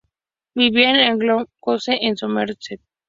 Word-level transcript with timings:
Vivía 0.55 0.89
en 0.89 0.95
Eagle 0.95 1.45
House 1.63 1.89
en 1.89 2.17
Somerset. 2.17 2.81